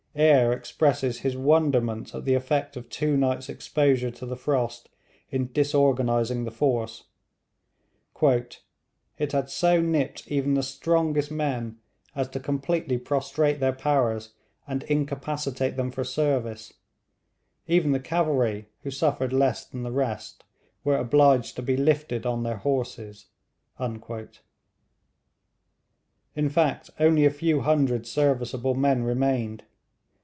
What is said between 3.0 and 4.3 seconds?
nights' exposure to